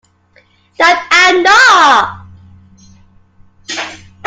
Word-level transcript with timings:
That 0.79 1.07
I'm 1.11 1.43
not! 3.69 4.01